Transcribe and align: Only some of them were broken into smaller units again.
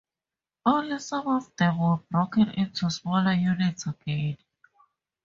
Only 0.65 0.97
some 0.97 1.27
of 1.27 1.55
them 1.57 1.77
were 1.77 1.97
broken 2.09 2.49
into 2.49 2.89
smaller 2.89 3.33
units 3.33 3.85
again. 3.85 4.39